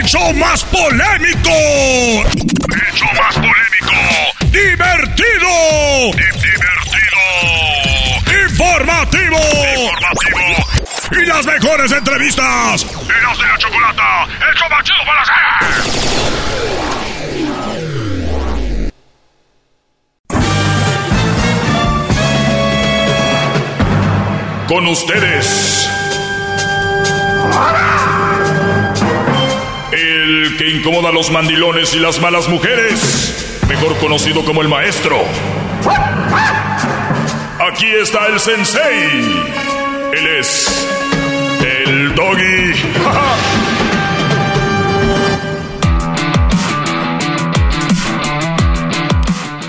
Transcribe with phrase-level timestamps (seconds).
[0.00, 1.50] El show más polémico.
[1.50, 3.92] El show más polémico.
[4.46, 6.10] Divertido.
[6.16, 7.20] Divertido.
[8.48, 9.36] Informativo.
[9.76, 10.48] Informativo.
[11.12, 12.86] Y las mejores entrevistas.
[12.86, 14.26] Eras de la chocolata.
[14.48, 15.36] El show más chido para hacer.
[24.66, 25.99] Con ustedes.
[30.60, 33.62] Que incomoda a los mandilones y las malas mujeres.
[33.66, 35.16] Mejor conocido como el maestro.
[37.72, 39.22] Aquí está el sensei.
[40.12, 40.86] Él es.
[41.64, 42.74] El doggy.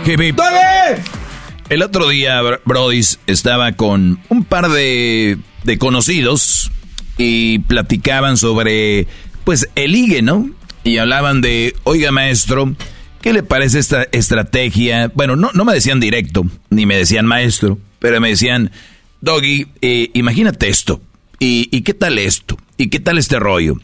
[1.70, 6.70] El otro día, Brody, estaba con un par de, de conocidos
[7.18, 9.08] y platicaban sobre,
[9.46, 10.50] pues, el ligue, ¿no?
[10.84, 12.76] Y hablaban de, oiga, maestro,
[13.22, 15.12] ¿qué le parece esta estrategia?
[15.14, 18.72] Bueno, no, no me decían directo, ni me decían maestro, pero me decían,
[19.22, 21.02] Doggy, eh, imagínate esto,
[21.42, 22.56] ¿Y, ¿y qué tal esto?
[22.78, 23.78] ¿Y qué tal este rollo?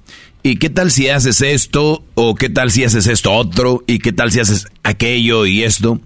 [0.43, 2.05] ¿Y qué tal si haces esto?
[2.13, 3.83] ¿O qué tal si haces esto otro?
[3.87, 5.99] ¿Y qué tal si haces aquello y esto?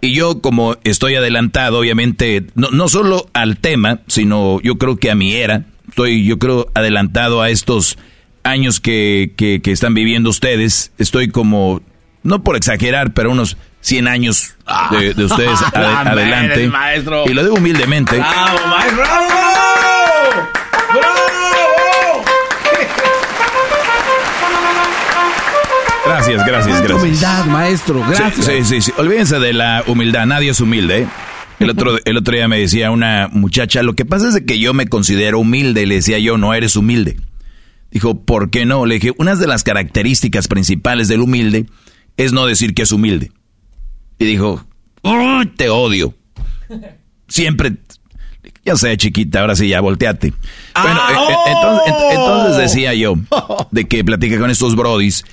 [0.00, 5.10] Y yo como estoy adelantado, obviamente, no, no solo al tema, sino yo creo que
[5.10, 7.98] a mi era, estoy yo creo adelantado a estos
[8.44, 11.80] años que, que, que están viviendo ustedes, estoy como,
[12.22, 14.56] no por exagerar, pero unos 100 años
[14.90, 16.66] de, de ustedes ade- adelante.
[16.68, 17.24] maestro.
[17.26, 18.16] Y lo digo humildemente.
[18.16, 19.02] ¡Bravo, maestro!
[19.02, 19.32] ¡Bravo!
[20.92, 22.24] ¡Bravo!
[26.04, 27.02] Gracias, gracias, gracias.
[27.02, 28.00] humildad, maestro.
[28.08, 28.34] Gracias.
[28.34, 28.92] Sí, sí, sí, sí.
[28.96, 30.26] Olvídense de la humildad.
[30.26, 31.02] Nadie es humilde.
[31.02, 31.06] ¿eh?
[31.60, 34.58] El otro, el otro día me decía una muchacha, lo que pasa es de que
[34.58, 35.86] yo me considero humilde.
[35.86, 37.16] Le decía yo, no eres humilde.
[37.92, 38.86] Dijo, ¿por qué no?
[38.86, 41.66] Le dije, una de las características principales del humilde
[42.16, 43.30] es no decir que es humilde.
[44.18, 44.64] Y dijo,
[45.02, 46.14] "Uy, te odio.
[47.28, 47.74] Siempre,
[48.64, 50.30] ya sé, chiquita, ahora sí, ya volteate.
[50.30, 53.14] Bueno, Ah, eh, eh, entonces, ent- entonces decía yo,
[53.70, 55.24] de que platica con estos brodis,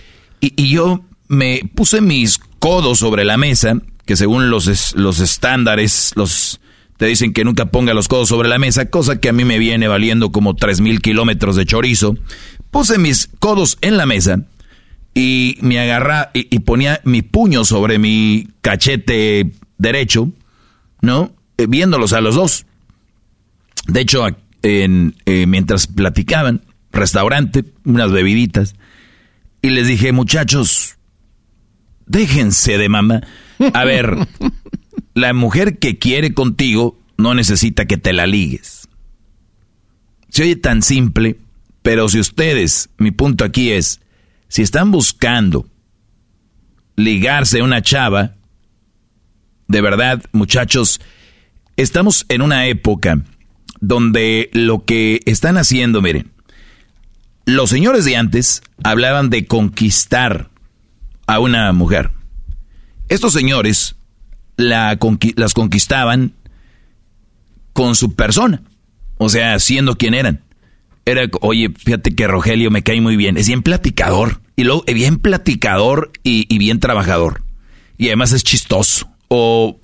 [0.41, 6.13] y, y yo me puse mis codos sobre la mesa, que según los, los estándares,
[6.15, 6.59] los
[6.97, 9.57] te dicen que nunca ponga los codos sobre la mesa, cosa que a mí me
[9.57, 12.17] viene valiendo como tres mil kilómetros de chorizo.
[12.71, 14.45] Puse mis codos en la mesa
[15.13, 20.31] y me agarra y, y ponía mi puño sobre mi cachete derecho,
[21.01, 21.33] ¿no?
[21.57, 22.65] Eh, viéndolos a los dos.
[23.87, 24.25] De hecho,
[24.61, 28.75] en, eh, mientras platicaban, restaurante, unas bebiditas,
[29.61, 30.97] y les dije, muchachos,
[32.05, 33.21] déjense de mamá.
[33.73, 34.15] A ver,
[35.13, 38.87] la mujer que quiere contigo no necesita que te la ligues.
[40.29, 41.37] Se oye tan simple,
[41.89, 43.99] pero si ustedes, mi punto aquí es,
[44.47, 45.65] si están buscando
[46.95, 48.35] ligarse a una chava,
[49.67, 51.01] de verdad, muchachos,
[51.77, 53.23] estamos en una época
[53.79, 56.31] donde lo que están haciendo, miren,
[57.45, 60.51] los señores de antes hablaban de conquistar
[61.25, 62.11] a una mujer.
[63.07, 63.95] Estos señores
[64.57, 64.99] la
[65.37, 66.33] las conquistaban
[67.73, 68.61] con su persona,
[69.17, 70.43] o sea, siendo quien eran.
[71.09, 74.93] Era, oye, fíjate que Rogelio me cae muy bien, es bien platicador, y luego eh,
[74.93, 77.43] bien platicador y, y bien trabajador,
[77.97, 79.79] y además es chistoso, o,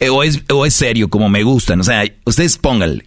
[0.00, 3.04] eh, o, es, o es serio, como me gustan, o sea, ustedes pónganle.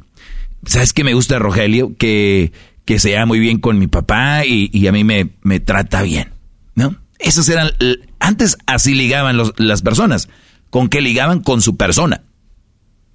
[0.65, 1.95] ¿Sabes qué me gusta Rogelio?
[1.97, 2.51] Que,
[2.83, 6.01] que se lleva muy bien con mi papá y, y a mí me, me trata
[6.01, 6.30] bien,
[6.75, 6.95] ¿no?
[7.19, 7.71] Esos eran,
[8.19, 10.30] antes así ligaban los- las personas,
[10.69, 12.23] con que ligaban con su persona.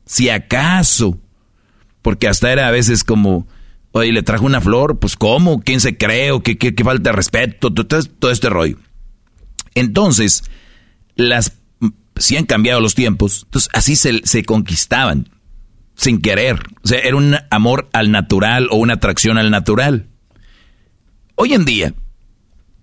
[0.06, 1.18] Si acaso,
[2.00, 3.46] porque hasta era a veces como,
[3.92, 5.60] Oye, le trajo una flor, pues ¿cómo?
[5.60, 6.32] ¿Quién se cree?
[6.32, 7.72] ¿O qué, qué, falta de respeto?
[7.72, 8.78] Todo, todo este rollo.
[9.74, 10.44] Entonces,
[11.14, 11.52] las
[12.16, 15.28] si han cambiado los tiempos, entonces así se, se conquistaban,
[15.94, 16.60] sin querer.
[16.84, 20.06] O sea, era un amor al natural o una atracción al natural.
[21.34, 21.94] Hoy en día,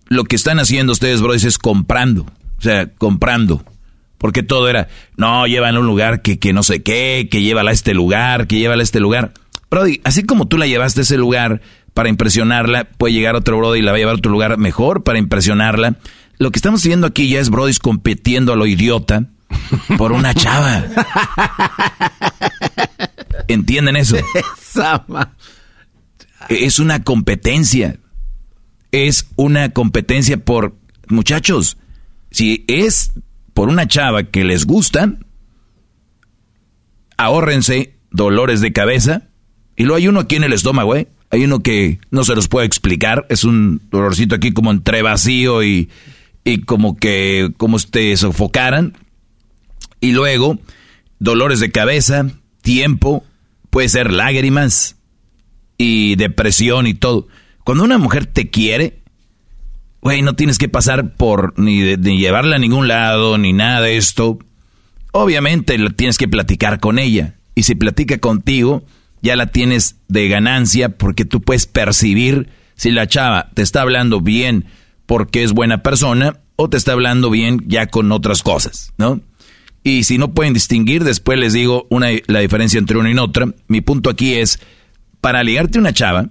[0.08, 2.26] lo que están haciendo ustedes, brothers, es comprando.
[2.58, 3.64] O sea, comprando.
[4.18, 7.72] Porque todo era, no, llévala a un lugar que, que no sé qué, que llévala
[7.72, 9.34] a este lugar, que llévala a este lugar.
[9.70, 11.62] Brody, así como tú la llevaste a ese lugar
[11.94, 15.04] para impresionarla, puede llegar otro Brody y la va a llevar a otro lugar mejor
[15.04, 15.98] para impresionarla.
[16.38, 19.26] Lo que estamos viendo aquí ya es Brody compitiendo a lo idiota
[19.98, 20.86] por una chava.
[23.48, 24.18] ¿Entienden eso?
[26.50, 28.00] Es una competencia.
[28.92, 30.76] Es una competencia por...
[31.08, 31.78] Muchachos,
[32.32, 33.14] si es
[33.54, 35.16] por una chava que les gusta,
[37.18, 39.29] ahórrense dolores de cabeza.
[39.80, 41.08] Y luego hay uno aquí en el estómago, ¿eh?
[41.30, 43.26] Hay uno que no se los puedo explicar.
[43.30, 45.90] Es un dolorcito aquí como entre vacío y,
[46.44, 48.98] y como que como te sofocaran.
[50.02, 50.60] Y luego,
[51.20, 52.26] dolores de cabeza,
[52.62, 53.24] tiempo,
[53.70, 54.98] puede ser lágrimas
[55.78, 57.30] y depresión y todo.
[57.64, 59.00] Cuando una mujer te quiere,
[60.02, 63.96] güey, no tienes que pasar por ni, ni llevarla a ningún lado, ni nada de
[63.96, 64.40] esto.
[65.14, 67.36] Obviamente tienes que platicar con ella.
[67.56, 68.84] Y si platica contigo,
[69.22, 74.22] ya la tienes de ganancia porque tú puedes percibir si la chava te está hablando
[74.22, 74.66] bien
[75.06, 79.22] porque es buena persona o te está hablando bien ya con otras cosas, ¿no?
[79.84, 83.48] Y si no pueden distinguir, después les digo una, la diferencia entre una y otra.
[83.68, 84.60] Mi punto aquí es,
[85.22, 86.30] para ligarte una chava,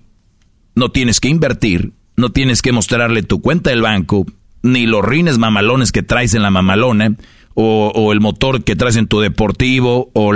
[0.74, 4.26] no tienes que invertir, no tienes que mostrarle tu cuenta del banco,
[4.62, 7.16] ni los rines mamalones que traes en la mamalona,
[7.54, 10.32] o, el motor que traes en tu deportivo, o,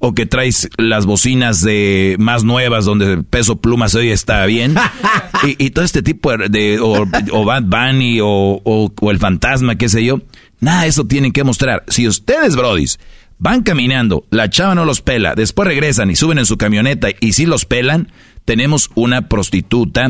[0.00, 4.74] o que traes las bocinas de más nuevas donde el peso pluma hoy está bien.
[5.58, 10.02] y, todo este tipo de, o, o Bad Bunny, o, o el fantasma, qué sé
[10.04, 10.20] yo.
[10.58, 11.84] Nada eso tienen que mostrar.
[11.88, 12.98] Si ustedes, brodis,
[13.38, 17.34] van caminando, la chava no los pela, después regresan y suben en su camioneta y
[17.34, 18.12] si los pelan,
[18.46, 20.08] tenemos una prostituta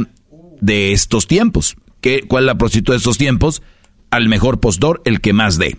[0.60, 1.76] de estos tiempos.
[2.00, 3.62] ¿Qué, ¿Cuál es la prostituta de estos tiempos?
[4.10, 5.78] Al mejor postor, el que más dé.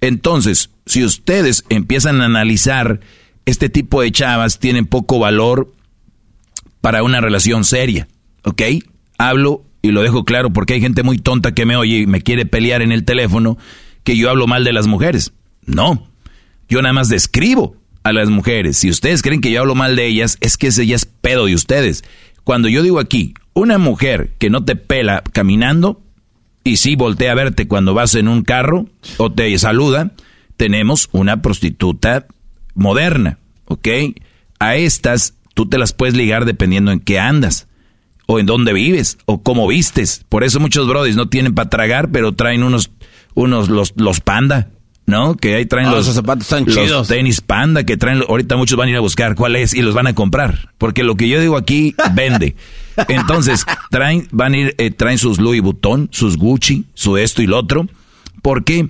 [0.00, 3.00] Entonces, si ustedes empiezan a analizar
[3.46, 5.72] este tipo de chavas, tienen poco valor
[6.80, 8.08] para una relación seria,
[8.44, 8.62] ¿ok?
[9.18, 12.20] Hablo y lo dejo claro porque hay gente muy tonta que me oye y me
[12.20, 13.56] quiere pelear en el teléfono
[14.04, 15.32] que yo hablo mal de las mujeres.
[15.64, 16.08] No,
[16.68, 18.78] yo nada más describo a las mujeres.
[18.78, 21.46] Si ustedes creen que yo hablo mal de ellas, es que ese ya es pedo
[21.46, 22.04] de ustedes.
[22.44, 26.00] Cuando yo digo aquí, una mujer que no te pela caminando
[26.62, 30.12] y sí voltea a verte cuando vas en un carro o te saluda,
[30.56, 32.26] tenemos una prostituta
[32.76, 33.88] moderna, ¿ok?
[34.60, 37.66] A estas tú te las puedes ligar dependiendo en qué andas
[38.26, 40.24] o en dónde vives o cómo vistes.
[40.28, 42.90] Por eso muchos brodis no tienen para tragar, pero traen unos
[43.36, 44.70] unos, los, los panda,
[45.04, 45.36] ¿no?
[45.36, 48.90] Que ahí traen ah, los, zapatos los tenis panda que traen, ahorita muchos van a
[48.90, 51.56] ir a buscar cuál es y los van a comprar, porque lo que yo digo
[51.56, 52.56] aquí vende.
[53.08, 57.46] Entonces, traen, van a ir, eh, traen sus Louis Vuitton, sus Gucci, su esto y
[57.46, 57.86] lo otro,
[58.42, 58.88] porque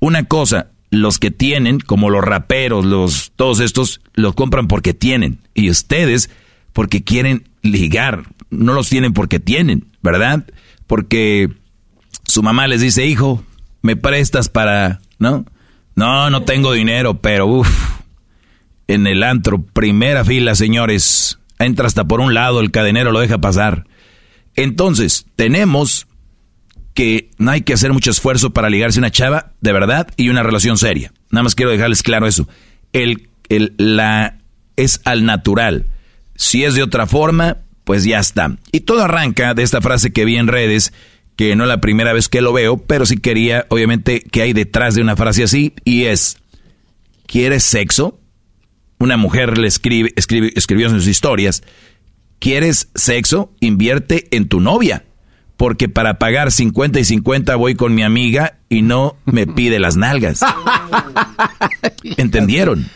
[0.00, 0.68] una cosa,
[1.00, 6.30] los que tienen, como los raperos, los, todos estos, los compran porque tienen, y ustedes
[6.72, 10.44] porque quieren ligar, no los tienen porque tienen, ¿verdad?
[10.86, 11.50] Porque
[12.26, 13.44] su mamá les dice, hijo,
[13.82, 15.44] me prestas para, ¿no?
[15.94, 18.00] No, no tengo dinero, pero uff,
[18.88, 23.38] en el antro, primera fila, señores, entra hasta por un lado, el cadenero lo deja
[23.38, 23.86] pasar.
[24.56, 26.06] Entonces, tenemos
[26.94, 30.42] que no hay que hacer mucho esfuerzo para ligarse una chava de verdad y una
[30.42, 31.12] relación seria.
[31.30, 32.48] Nada más quiero dejarles claro eso.
[32.92, 34.38] El, el, la,
[34.76, 35.86] es al natural.
[36.36, 38.56] Si es de otra forma, pues ya está.
[38.72, 40.92] Y todo arranca de esta frase que vi en redes
[41.36, 44.52] que no es la primera vez que lo veo, pero sí quería, obviamente, que hay
[44.52, 46.38] detrás de una frase así, y es,
[47.26, 48.20] ¿quieres sexo?
[48.98, 51.64] Una mujer le escribe, escribe, escribió en sus historias,
[52.38, 53.52] ¿quieres sexo?
[53.60, 55.04] Invierte en tu novia,
[55.56, 59.96] porque para pagar 50 y 50 voy con mi amiga y no me pide las
[59.96, 60.40] nalgas.
[62.16, 62.86] ¿Entendieron?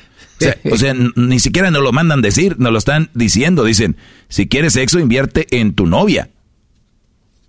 [0.41, 3.65] O sea, o sea, ni siquiera nos lo mandan decir, nos lo están diciendo.
[3.65, 3.97] Dicen,
[4.29, 6.31] si quieres sexo, invierte en tu novia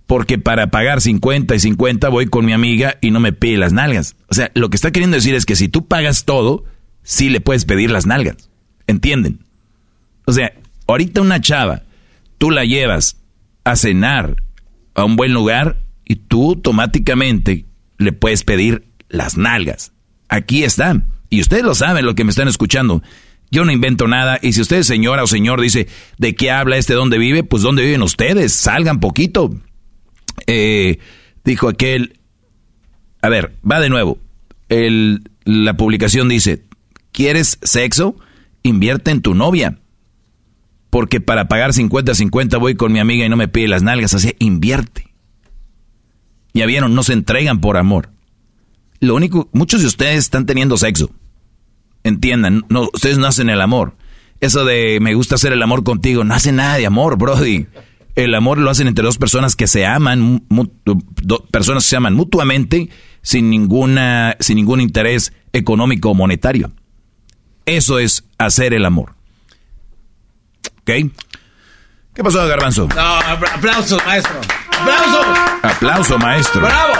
[0.09, 3.73] porque para pagar 50 y 50 voy con mi amiga y no me pide las
[3.73, 4.15] nalgas.
[4.27, 6.63] O sea, lo que está queriendo decir es que si tú pagas todo,
[7.03, 8.49] sí le puedes pedir las nalgas.
[8.87, 9.45] ¿Entienden?
[10.25, 10.51] O sea,
[10.87, 11.83] ahorita una chava,
[12.39, 13.17] tú la llevas
[13.63, 14.37] a cenar
[14.99, 17.65] a un buen lugar y tú automáticamente
[17.97, 19.93] le puedes pedir las nalgas.
[20.27, 21.07] Aquí están.
[21.29, 23.03] Y ustedes lo saben, lo que me están escuchando.
[23.51, 24.39] Yo no invento nada.
[24.41, 25.87] Y si usted, señora o señor, dice
[26.17, 28.53] de qué habla este, dónde vive, pues dónde viven ustedes.
[28.53, 29.55] Salgan poquito.
[30.47, 30.99] Eh,
[31.43, 32.19] dijo aquel.
[33.21, 34.19] A ver, va de nuevo.
[35.45, 36.63] La publicación dice:
[37.11, 38.15] ¿Quieres sexo?
[38.63, 39.79] Invierte en tu novia.
[40.89, 44.13] Porque para pagar 50-50 voy con mi amiga y no me pide las nalgas.
[44.13, 45.13] Así, invierte.
[46.53, 48.09] Ya vieron, no se entregan por amor.
[48.99, 51.11] Lo único, muchos de ustedes están teniendo sexo
[52.03, 53.95] entiendan, no, ustedes no hacen el amor.
[54.39, 57.67] Eso de me gusta hacer el amor contigo, no hace nada de amor, Brody.
[58.15, 60.43] El amor lo hacen entre dos personas que se aman,
[61.51, 62.89] personas que se aman mutuamente
[63.21, 66.71] sin ninguna, sin ningún interés económico o monetario.
[67.65, 69.15] Eso es hacer el amor.
[70.89, 71.11] ¿Ok?
[72.15, 72.87] ¿Qué pasó, Garbanzo?
[72.95, 73.19] No,
[73.55, 74.41] aplauso, maestro.
[74.79, 75.21] Aplauso.
[75.61, 76.61] Aplauso, maestro.
[76.61, 76.93] Bravo.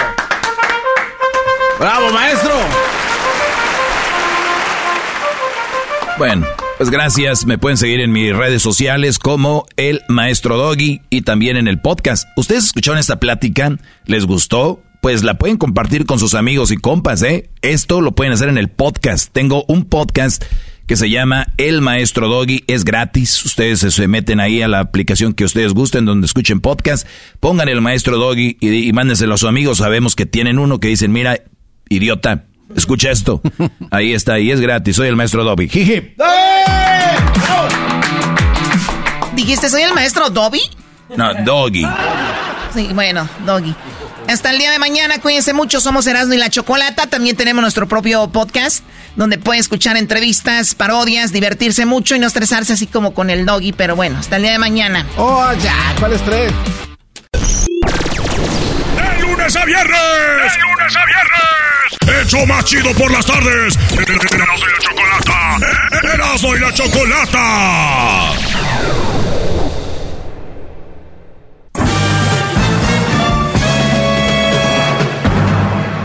[1.80, 2.52] Bravo, maestro.
[6.20, 6.46] Bueno,
[6.78, 7.48] pues gracias.
[7.48, 11.82] Me pueden seguir en mis redes sociales como el Maestro Doggy y también en el
[11.82, 12.28] podcast.
[12.38, 13.76] ¿Ustedes escucharon esta plática?
[14.06, 14.84] ¿Les gustó?
[15.02, 17.50] Pues la pueden compartir con sus amigos y compas, ¿eh?
[17.64, 19.32] Esto lo pueden hacer en el podcast.
[19.34, 20.44] Tengo un podcast
[20.90, 22.64] que se llama El Maestro Doggy.
[22.66, 23.46] Es gratis.
[23.46, 27.08] Ustedes se meten ahí a la aplicación que ustedes gusten, donde escuchen podcast.
[27.40, 29.78] Pongan el Maestro Doggy y, y mándenselo a sus amigos.
[29.78, 31.38] Sabemos que tienen uno que dicen, mira,
[31.90, 33.40] idiota, Escucha esto.
[33.92, 34.96] Ahí está, y es gratis.
[34.96, 35.70] Soy el maestro Dobby.
[35.70, 36.16] Jiji.
[39.36, 40.62] ¿Dijiste soy el maestro Dobby?
[41.16, 41.86] No, Doggy.
[42.74, 43.76] Sí, bueno, Doggy.
[44.30, 47.88] Hasta el día de mañana, cuídense mucho, somos Erasmo y la Chocolata, también tenemos nuestro
[47.88, 48.84] propio podcast,
[49.16, 53.74] donde pueden escuchar entrevistas, parodias, divertirse mucho y no estresarse así como con el Doggy,
[53.74, 55.08] pero bueno, hasta el día de mañana.
[55.18, 56.52] Oh, ya, ¿cuál estrés?
[57.32, 57.40] De
[59.20, 59.98] lunes a viernes.
[59.98, 62.28] De lunes a viernes.
[62.28, 63.80] Hecho más chido por las tardes.
[63.98, 65.58] Erasmo y la chocolata.
[66.14, 68.34] Erasmo y la chocolata.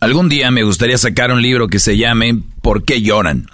[0.00, 3.46] Algún día me gustaría sacar un libro que se llame ¿Por qué lloran?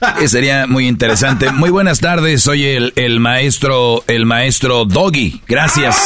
[0.18, 1.50] Que sería muy interesante.
[1.52, 5.40] Muy buenas tardes, soy el, el maestro, el maestro Doggy.
[5.48, 5.96] Gracias.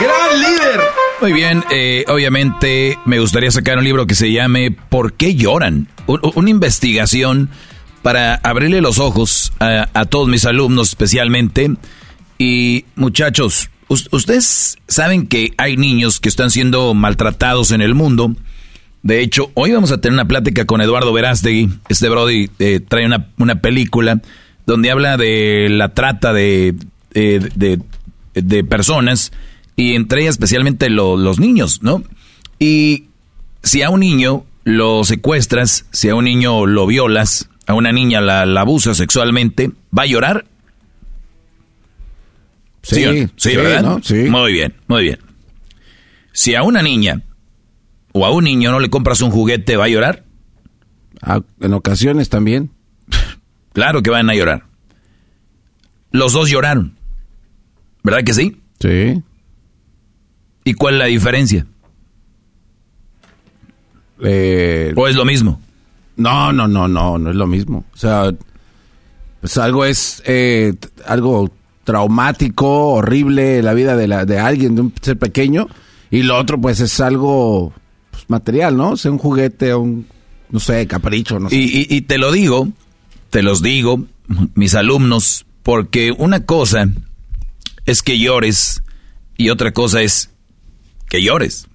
[0.00, 0.80] ¡Gran líder!
[1.20, 5.88] Muy bien, eh, obviamente me gustaría sacar un libro que se llame ¿Por qué lloran?
[6.06, 7.48] U- u- una investigación
[8.02, 11.70] para abrirle los ojos a, a todos mis alumnos especialmente.
[12.44, 18.36] Y muchachos, us- ustedes saben que hay niños que están siendo maltratados en el mundo.
[19.02, 21.70] De hecho, hoy vamos a tener una plática con Eduardo Verástegui.
[21.88, 24.20] Este Brody eh, trae una, una película
[24.66, 26.74] donde habla de la trata de,
[27.14, 27.80] eh, de,
[28.64, 29.32] personas
[29.74, 32.02] y entre ellas especialmente lo- los niños, ¿no?
[32.58, 33.04] Y
[33.62, 38.20] si a un niño lo secuestras, si a un niño lo violas, a una niña
[38.20, 40.44] la, la sexualmente, ¿va a llorar?
[42.84, 43.82] Sí, sí, ¿verdad?
[43.82, 44.02] ¿no?
[44.02, 44.14] Sí.
[44.28, 45.18] Muy bien, muy bien.
[46.32, 47.22] Si a una niña
[48.12, 50.24] o a un niño no le compras un juguete, ¿va a llorar?
[51.22, 52.70] Ah, en ocasiones también.
[53.72, 54.66] Claro que van a llorar.
[56.12, 56.96] Los dos lloraron.
[58.04, 58.56] ¿Verdad que sí?
[58.78, 59.20] Sí.
[60.62, 61.66] ¿Y cuál es la diferencia?
[64.22, 65.60] Eh, ¿O es lo mismo?
[66.16, 67.84] no, no, no, no, no es lo mismo.
[67.92, 68.32] O sea,
[69.40, 70.74] pues algo es eh,
[71.04, 71.50] algo
[71.84, 75.68] traumático, horrible, la vida de, la, de alguien, de un ser pequeño,
[76.10, 77.72] y lo otro pues es algo
[78.10, 78.96] pues, material, ¿no?
[78.96, 80.06] Sea, un juguete, un,
[80.50, 81.56] no sé, capricho, no sé.
[81.56, 82.68] Y, y- y te lo digo,
[83.30, 84.04] te los digo,
[84.54, 86.88] mis alumnos, porque una cosa
[87.86, 88.82] es que llores
[89.36, 90.30] y otra cosa es
[91.08, 91.66] que llores,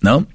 [0.00, 0.26] ¿no?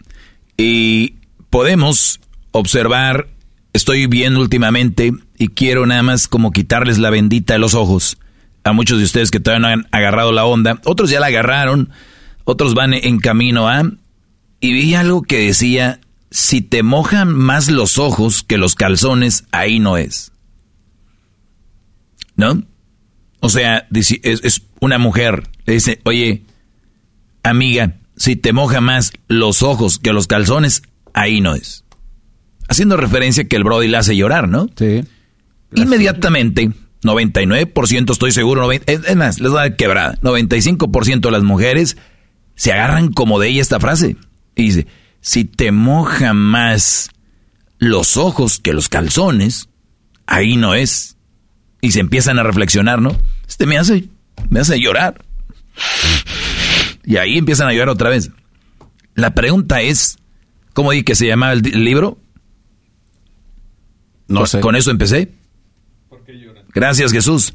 [0.57, 1.15] Y
[1.49, 2.19] podemos
[2.51, 3.27] observar,
[3.73, 8.17] estoy viendo últimamente y quiero nada más como quitarles la bendita de los ojos
[8.63, 11.89] a muchos de ustedes que todavía no han agarrado la onda, otros ya la agarraron,
[12.43, 13.83] otros van en camino a...
[14.61, 16.01] Y vi algo que decía,
[16.31, 20.33] si te mojan más los ojos que los calzones, ahí no es.
[22.35, 22.63] ¿No?
[23.39, 26.43] O sea, es, una mujer, le dice, oye,
[27.43, 31.85] amiga, si te moja más los ojos que los calzones, ahí no es.
[32.67, 34.69] Haciendo referencia que el Brody le hace llorar, ¿no?
[34.75, 35.03] Sí.
[35.73, 36.71] Inmediatamente,
[37.03, 40.17] 99% estoy seguro, es más, les voy a dar quebrada.
[40.21, 41.97] 95% de las mujeres
[42.55, 44.17] se agarran como de ella esta frase.
[44.55, 44.87] Y dice,
[45.21, 47.09] si te moja más
[47.77, 49.69] los ojos que los calzones,
[50.25, 51.15] ahí no es.
[51.81, 53.15] Y se empiezan a reflexionar, ¿no?
[53.47, 54.09] Este me hace,
[54.49, 55.23] me hace llorar.
[57.05, 58.29] Y ahí empiezan a llorar otra vez.
[59.15, 60.17] La pregunta es,
[60.73, 62.17] ¿cómo di que se llamaba el, libro?
[64.27, 64.59] No con, sé.
[64.59, 65.38] Con eso empecé.
[66.73, 67.53] Gracias Jesús.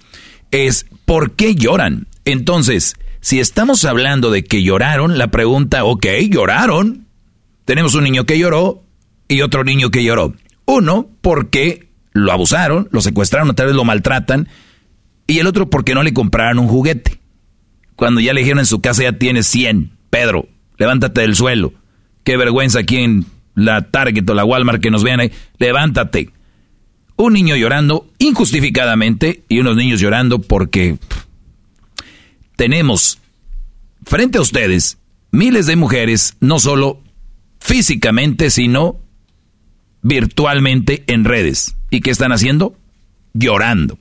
[0.50, 2.06] Es, ¿por qué lloran?
[2.25, 7.06] Entonces, si estamos hablando de que lloraron, la pregunta, ok, lloraron.
[7.64, 8.83] Tenemos un niño que lloró
[9.28, 10.35] y otro niño que lloró.
[10.66, 14.49] Uno, porque lo abusaron, lo secuestraron, otra vez lo maltratan.
[15.26, 17.18] Y el otro, porque no le compraron un juguete.
[17.97, 19.92] Cuando ya le dijeron en su casa ya tienes 100.
[20.11, 21.73] Pedro, levántate del suelo.
[22.25, 25.33] Qué vergüenza aquí en la Target o la Walmart que nos vean ahí.
[25.59, 26.30] Levántate.
[27.16, 30.99] Un niño llorando injustificadamente y unos niños llorando porque
[32.56, 33.18] tenemos
[34.04, 34.99] frente a ustedes
[35.30, 37.00] miles de mujeres, no solo
[37.61, 39.00] físicamente, sino
[40.02, 41.76] virtualmente en redes.
[41.90, 42.76] ¿Y qué están haciendo?
[43.33, 43.99] Llorando.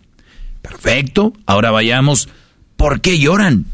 [0.62, 2.30] Perfecto, ahora vayamos.
[2.78, 3.66] ¿Por qué lloran?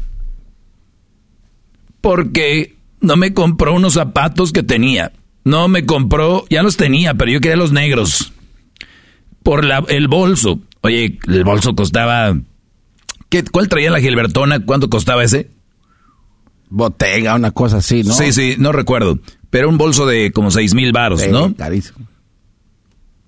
[2.00, 5.12] Porque no me compró unos zapatos que tenía.
[5.44, 8.32] No me compró, ya los tenía, pero yo quería los negros.
[9.42, 10.60] Por la, el bolso.
[10.82, 12.36] Oye, el bolso costaba...
[13.28, 14.64] ¿qué, ¿Cuál traía la Gilbertona?
[14.64, 15.50] ¿Cuánto costaba ese?
[16.68, 18.14] Botega, una cosa así, ¿no?
[18.14, 19.18] Sí, sí, no recuerdo.
[19.50, 21.54] Pero un bolso de como seis mil varos, Sí, ¿no?
[21.54, 22.06] Carísimo.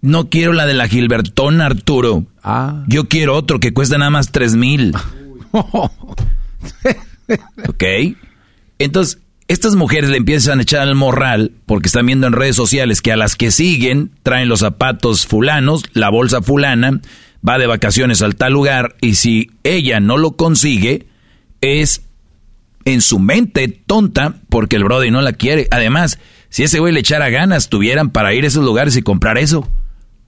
[0.01, 2.27] No quiero la de la Gilbertona, Arturo.
[2.43, 2.85] Ah.
[2.89, 4.95] Yo quiero otro que cuesta nada más tres mil.
[7.69, 7.85] ¿Ok?
[8.79, 9.19] Entonces,
[9.53, 13.13] estas mujeres le empiezan a echar al morral porque están viendo en redes sociales que
[13.13, 17.03] a las que siguen traen los zapatos fulanos, la bolsa fulana,
[17.47, 21.07] va de vacaciones al tal lugar y si ella no lo consigue,
[21.61, 22.07] es
[22.87, 25.69] en su mente tonta porque el Brody no la quiere.
[25.71, 29.37] Además, si ese güey le echara ganas, tuvieran para ir a esos lugares y comprar
[29.37, 29.69] eso.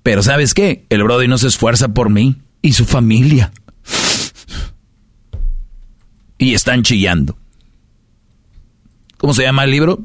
[0.03, 0.85] Pero ¿sabes qué?
[0.91, 3.53] El Brody no se esfuerza por mí y su familia.
[6.37, 7.39] Y están chillando.
[9.25, 10.05] ¿Cómo se llama el libro?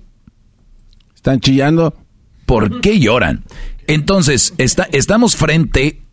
[1.13, 1.93] Están chillando.
[2.45, 3.43] ¿Por qué lloran?
[3.85, 6.03] Entonces, está, estamos frente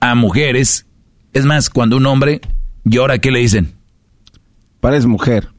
[0.00, 0.86] a mujeres.
[1.34, 2.40] Es más, cuando un hombre
[2.84, 3.74] llora, ¿qué le dicen?
[4.80, 5.50] Pareces mujer.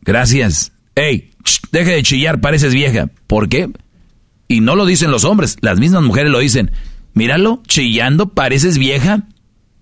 [0.00, 0.72] Gracias.
[0.96, 3.06] Ey, ch, deje de chillar, pareces vieja.
[3.28, 3.70] ¿Por qué?
[4.48, 6.72] Y no lo dicen los hombres, las mismas mujeres lo dicen.
[7.12, 9.22] Míralo, chillando, pareces vieja.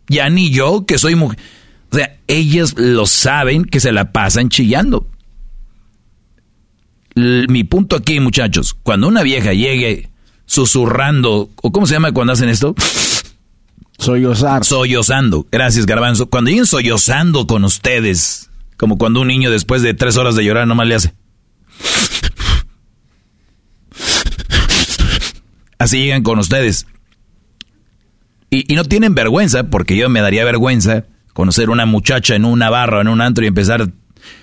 [0.07, 1.38] Ya ni yo, que soy mujer.
[1.91, 5.09] O sea, ellas lo saben que se la pasan chillando.
[7.14, 10.09] Mi punto aquí, muchachos, cuando una vieja llegue
[10.46, 12.75] susurrando, o cómo se llama cuando hacen esto,
[13.98, 14.64] Sollozar.
[14.64, 15.46] sollozando.
[15.53, 16.27] Gracias, Garbanzo.
[16.29, 20.66] Cuando lleguen sollozando con ustedes, como cuando un niño después de tres horas de llorar
[20.66, 21.14] nomás le hace.
[25.79, 26.87] Así llegan con ustedes.
[28.51, 32.70] Y, y no tienen vergüenza, porque yo me daría vergüenza conocer una muchacha en una
[32.70, 33.88] barra, en un antro y empezar.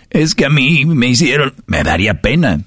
[0.09, 1.53] Es que a mí me hicieron.
[1.67, 2.61] Me daría pena.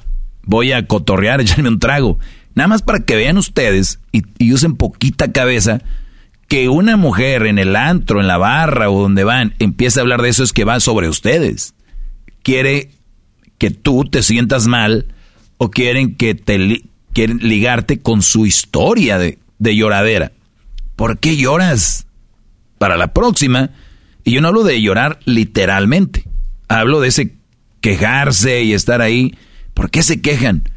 [0.45, 2.19] Voy a cotorrear, echarme un trago.
[2.55, 5.81] Nada más para que vean ustedes y, usen poquita cabeza
[6.49, 10.21] que una mujer en el antro, en la barra o donde van, empieza a hablar
[10.21, 11.75] de eso es que va sobre ustedes.
[12.43, 12.91] Quiere
[13.57, 15.07] que tú te sientas mal
[15.57, 16.83] o quieren que te
[17.15, 20.33] quieren ligarte con su historia de, de lloradera.
[20.97, 22.07] ¿Por qué lloras?
[22.79, 23.71] Para la próxima,
[24.25, 26.25] y yo no hablo de llorar literalmente,
[26.81, 27.37] hablo de ese
[27.81, 29.37] quejarse y estar ahí.
[29.75, 30.69] ¿Por qué se quejan?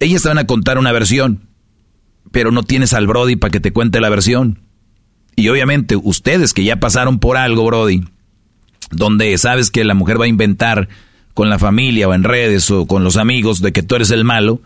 [0.00, 1.48] Ellas te van a contar una versión,
[2.30, 4.60] pero no tienes al Brody para que te cuente la versión.
[5.36, 8.04] Y obviamente ustedes que ya pasaron por algo, Brody,
[8.90, 10.88] donde sabes que la mujer va a inventar
[11.34, 14.24] con la familia o en redes o con los amigos de que tú eres el
[14.24, 14.60] malo,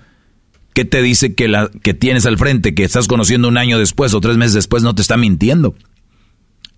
[0.74, 4.14] ¿qué te dice que la que tienes al frente, que estás conociendo un año después
[4.14, 5.74] o tres meses después, no te está mintiendo?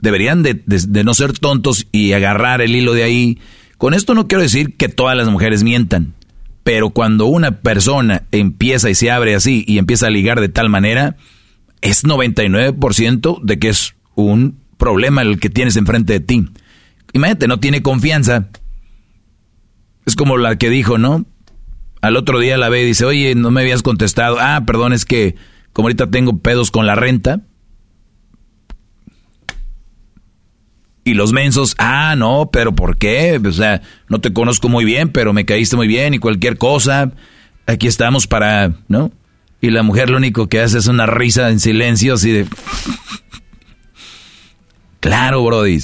[0.01, 0.63] Deberían de,
[1.05, 3.39] no ser tontos y agarrar el hilo de ahí.
[3.77, 6.15] Con esto no quiero decir que todas las mujeres mientan,
[6.63, 10.69] pero cuando una persona empieza y se abre así y empieza a ligar de tal
[10.69, 11.17] manera,
[11.81, 16.49] es 99% de que es un problema el que tienes enfrente de ti.
[17.13, 18.49] Imagínate, no tiene confianza.
[20.07, 21.27] Es como la que dijo, ¿no?
[22.01, 24.39] Al otro día la ve y dice, oye, no me habías contestado.
[24.41, 25.35] Ah, perdón, es que
[25.73, 27.41] como ahorita tengo pedos con la renta.
[31.09, 33.41] Y los mensos, ah, no, pero ¿por qué?
[33.43, 37.13] O sea, no te conozco muy bien, pero me caíste muy bien y cualquier cosa.
[37.67, 39.11] Aquí estamos para, ¿no?
[39.63, 42.47] Y la mujer lo único que hace es una risa en silencio, así de...
[45.01, 45.79] Claro, Brody.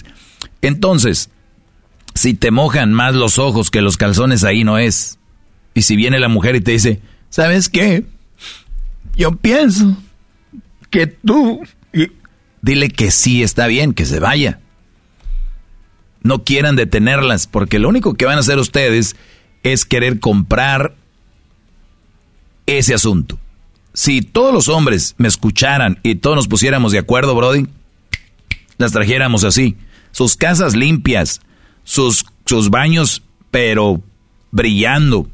[0.60, 1.30] Entonces,
[2.14, 5.18] si te mojan más los ojos que los calzones, ahí no es.
[5.72, 8.04] Y si viene la mujer y te dice, ¿sabes qué?
[9.16, 9.96] Yo pienso
[10.90, 11.62] que tú...
[12.60, 14.60] Dile que sí, está bien, que se vaya.
[16.24, 19.14] No quieran detenerlas, porque lo único que van a hacer ustedes
[19.62, 20.96] es querer comprar
[22.66, 23.38] ese asunto.
[23.92, 27.66] Si todos los hombres me escucharan y todos nos pusiéramos de acuerdo, Brody,
[28.78, 29.76] las trajéramos así.
[30.10, 31.40] Sus casas limpias,
[31.84, 34.02] sus, sus baños, pero
[34.50, 35.28] brillando.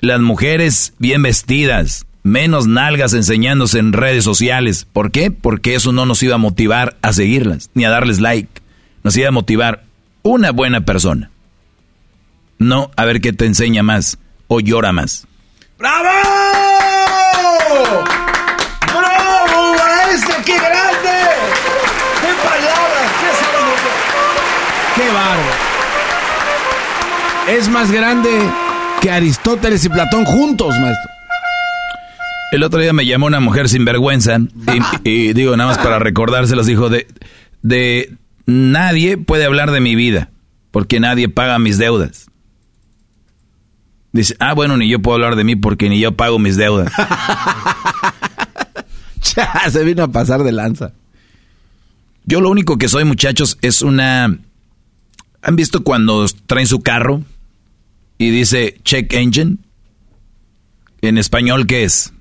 [0.00, 4.86] Las mujeres bien vestidas, menos nalgas enseñándose en redes sociales.
[4.90, 5.30] ¿Por qué?
[5.30, 8.62] Porque eso no nos iba a motivar a seguirlas, ni a darles like.
[9.02, 9.84] Nos iba a motivar
[10.24, 11.30] una buena persona.
[12.58, 15.26] No a ver qué te enseña más o llora más.
[15.78, 16.08] ¡Bravo!
[18.86, 20.34] ¡Bravo, maestro!
[20.46, 21.14] ¡Qué grande!
[22.22, 23.12] ¡Qué palabras!
[24.96, 25.02] ¡Qué!
[25.02, 25.52] ¡Qué bárbaro!
[27.48, 28.30] Es más grande
[29.02, 31.10] que Aristóteles y Platón juntos, maestro.
[32.52, 34.38] El otro día me llamó una mujer sin vergüenza
[35.04, 37.08] y, y digo nada más para recordárselos, dijo de,
[37.62, 38.14] de
[38.46, 40.30] nadie puede hablar de mi vida
[40.70, 42.30] porque nadie paga mis deudas.
[44.12, 46.92] Dice, ah, bueno, ni yo puedo hablar de mí porque ni yo pago mis deudas.
[49.36, 50.92] ya, se vino a pasar de lanza.
[52.24, 54.38] Yo lo único que soy, muchachos, es una...
[55.42, 57.22] ¿Han visto cuando traen su carro
[58.16, 59.58] y dice check engine?
[61.02, 62.14] En español, ¿qué es?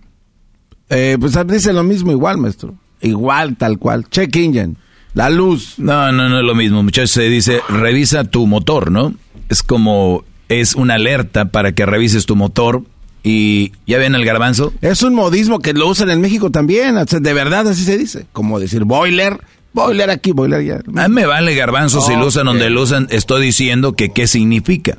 [0.90, 2.76] Eh, pues dice lo mismo igual, maestro.
[3.02, 4.10] Igual, tal cual.
[4.10, 4.76] Check engine.
[5.14, 5.76] La luz.
[5.78, 7.12] No, no, no es lo mismo, muchachos.
[7.12, 9.14] Se dice revisa tu motor, ¿no?
[9.50, 12.84] Es como es una alerta para que revises tu motor.
[13.26, 14.74] Y ya ven el garbanzo.
[14.82, 16.96] Es un modismo que lo usan en México también.
[16.96, 18.26] De verdad así se dice.
[18.34, 19.40] Como decir boiler,
[19.72, 20.82] boiler aquí, boiler allá.
[20.98, 23.08] A mí me vale garbanzo si lo usan donde lo usan.
[23.12, 24.98] Estoy diciendo que qué significa.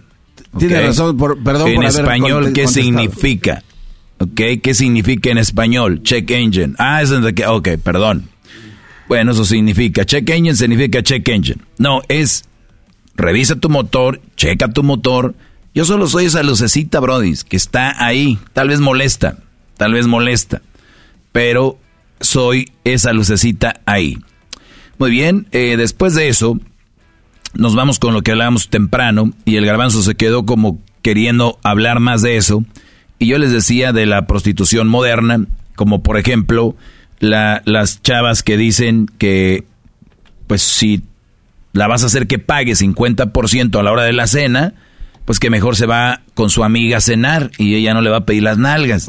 [0.58, 3.62] Tiene razón, por, perdón en por español, ¿qué significa?
[4.18, 4.40] ¿Ok?
[4.62, 6.02] ¿Qué significa en español?
[6.02, 6.74] Check engine.
[6.78, 7.46] Ah, es de que.
[7.46, 8.30] Ok, perdón.
[9.08, 10.04] Bueno, eso significa.
[10.04, 11.60] Check engine significa check engine.
[11.78, 12.44] No, es.
[13.16, 15.34] Revisa tu motor, checa tu motor.
[15.74, 18.38] Yo solo soy esa lucecita, Brody, que está ahí.
[18.52, 19.38] Tal vez molesta,
[19.76, 20.62] tal vez molesta.
[21.32, 21.78] Pero
[22.20, 24.18] soy esa lucecita ahí.
[24.98, 26.58] Muy bien, eh, después de eso,
[27.54, 29.32] nos vamos con lo que hablábamos temprano.
[29.44, 32.64] Y el garbanzo se quedó como queriendo hablar más de eso.
[33.18, 36.76] Y yo les decía de la prostitución moderna, como por ejemplo
[37.20, 39.64] la, las chavas que dicen que,
[40.46, 41.02] pues si
[41.72, 44.74] la vas a hacer que pague 50% a la hora de la cena,
[45.24, 48.18] pues que mejor se va con su amiga a cenar y ella no le va
[48.18, 49.08] a pedir las nalgas.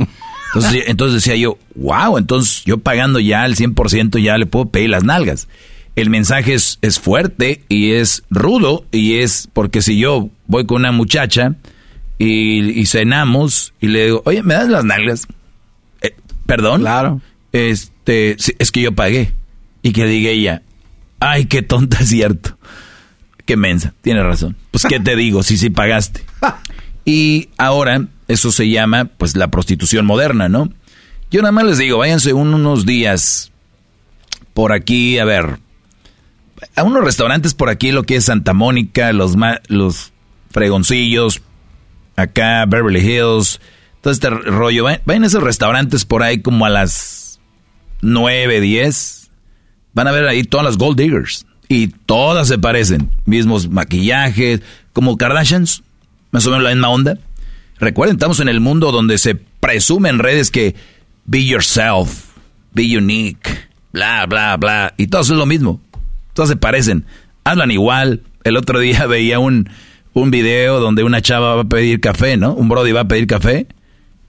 [0.53, 4.89] Entonces, entonces decía yo, wow, entonces yo pagando ya el 100% ya le puedo pedir
[4.89, 5.47] las nalgas.
[5.95, 10.81] El mensaje es, es fuerte y es rudo y es porque si yo voy con
[10.81, 11.55] una muchacha
[12.17, 15.27] y, y cenamos y le digo, oye, ¿me das las nalgas?
[16.01, 16.15] Eh,
[16.45, 16.81] ¿Perdón?
[16.81, 17.21] Claro.
[17.51, 19.33] Este, sí, es que yo pagué.
[19.81, 20.61] Y que diga ella,
[21.19, 22.57] ay, qué tonta es cierto.
[23.45, 24.55] Qué mensa, tiene razón.
[24.71, 25.43] Pues, ¿qué te digo?
[25.43, 26.23] Sí, sí pagaste.
[27.07, 30.69] Y ahora, eso se llama, pues, la prostitución moderna, ¿no?
[31.29, 33.51] Yo nada más les digo, váyanse unos días
[34.55, 35.59] por aquí, a ver,
[36.75, 40.13] a unos restaurantes por aquí, lo que es Santa Mónica, los, ma- los
[40.49, 41.43] fregoncillos,
[42.15, 43.61] acá, Beverly Hills,
[44.01, 44.85] todo este rollo.
[45.05, 47.24] Vayan a esos restaurantes por ahí como a las
[48.01, 49.29] 9, 10.
[49.93, 51.45] Van a ver ahí todas las gold diggers.
[51.67, 53.09] Y todas se parecen.
[53.25, 54.61] Mismos maquillajes,
[54.93, 55.83] como Kardashians.
[56.31, 57.17] Más o menos la misma onda.
[57.79, 60.75] Recuerden, estamos en el mundo donde se presume en redes que
[61.25, 62.25] be yourself,
[62.73, 63.49] be unique,
[63.91, 64.93] bla, bla, bla.
[64.97, 65.81] Y todos es lo mismo.
[66.33, 67.05] Todas se parecen.
[67.43, 68.21] Hablan igual.
[68.43, 69.69] El otro día veía un,
[70.13, 72.53] un video donde una chava va a pedir café, ¿no?
[72.53, 73.67] Un brody va a pedir café.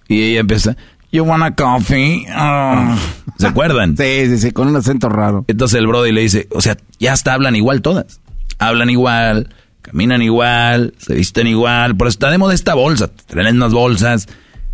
[0.09, 0.77] Y ella empieza,
[1.11, 2.27] you want a coffee?
[2.31, 2.97] Ah".
[3.39, 3.97] ¿Se acuerdan?
[3.97, 5.45] Sí, sí, sí, con un acento raro.
[5.49, 8.21] Entonces el Brody le dice, o sea, ya hasta hablan igual todas.
[8.59, 9.51] Hablan igual,
[9.83, 11.97] caminan igual, se visten igual.
[11.97, 14.29] Por eso tenemos esta bolsa, traen unas bolsas.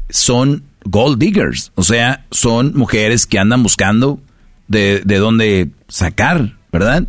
[0.09, 4.21] Son gold diggers, o sea, son mujeres que andan buscando
[4.69, 7.07] de, de dónde sacar, ¿verdad?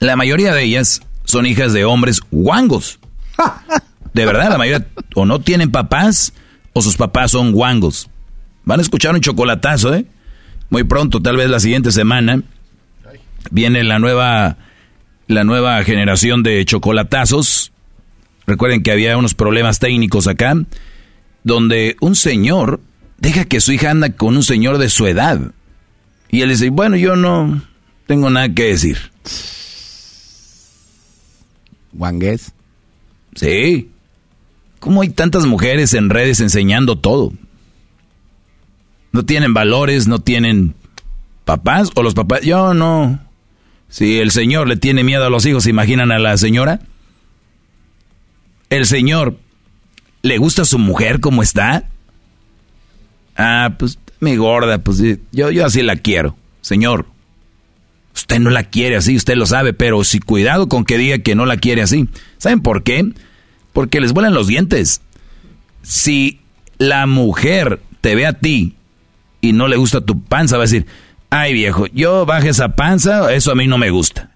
[0.00, 2.98] La mayoría de ellas son hijas de hombres guangos.
[4.12, 6.32] De verdad, la mayoría o no tienen papás
[6.72, 8.08] o sus papás son guangos.
[8.64, 10.06] Van a escuchar un chocolatazo, ¿eh?
[10.70, 12.42] Muy pronto, tal vez la siguiente semana,
[13.50, 14.56] viene la nueva
[15.28, 17.72] la nueva generación de chocolatazos.
[18.46, 20.54] Recuerden que había unos problemas técnicos acá,
[21.42, 22.80] donde un señor
[23.18, 25.40] deja que su hija anda con un señor de su edad.
[26.30, 27.62] Y él dice, bueno, yo no
[28.06, 28.98] tengo nada que decir.
[31.92, 32.52] ¿Wangues?
[33.34, 33.90] Sí.
[34.78, 37.32] ¿Cómo hay tantas mujeres en redes enseñando todo?
[39.16, 40.74] No tienen valores, no tienen
[41.46, 42.42] papás o los papás.
[42.42, 43.18] Yo no.
[43.88, 46.80] Si el señor le tiene miedo a los hijos, ¿se imaginan a la señora?
[48.68, 49.38] El señor
[50.20, 51.88] le gusta a su mujer como está.
[53.38, 54.98] Ah, pues mi gorda, pues
[55.32, 56.36] yo, yo así la quiero.
[56.60, 57.06] Señor,
[58.14, 61.34] usted no la quiere así, usted lo sabe, pero si cuidado con que diga que
[61.34, 62.06] no la quiere así.
[62.36, 63.14] ¿Saben por qué?
[63.72, 65.00] Porque les vuelan los dientes.
[65.80, 66.40] Si
[66.76, 68.75] la mujer te ve a ti
[69.46, 70.86] y no le gusta tu panza, va a decir,
[71.30, 74.30] ay viejo, yo baje esa panza, eso a mí no me gusta.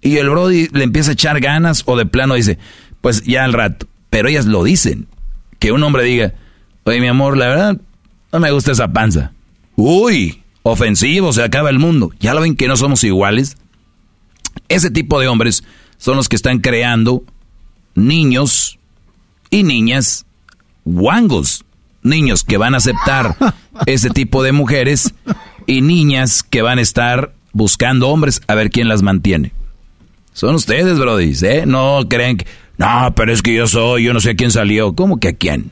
[0.00, 2.58] Y el Brody le empieza a echar ganas o de plano dice,
[3.00, 3.86] pues ya al rato.
[4.08, 5.06] Pero ellas lo dicen.
[5.58, 6.34] Que un hombre diga,
[6.84, 7.80] oye mi amor, la verdad,
[8.32, 9.32] no me gusta esa panza.
[9.76, 12.10] Uy, ofensivo, se acaba el mundo.
[12.20, 13.56] ¿Ya lo ven que no somos iguales?
[14.68, 15.64] Ese tipo de hombres
[15.98, 17.22] son los que están creando
[17.94, 18.78] niños
[19.50, 20.26] y niñas
[20.84, 21.64] guangos.
[22.04, 23.34] Niños que van a aceptar
[23.86, 25.12] ese tipo de mujeres
[25.66, 29.52] y niñas que van a estar buscando hombres a ver quién las mantiene.
[30.32, 31.64] Son ustedes, Brody, ¿eh?
[31.66, 32.46] No creen que...
[32.76, 34.94] No, pero es que yo soy, yo no sé a quién salió.
[34.94, 35.70] ¿Cómo que a quién?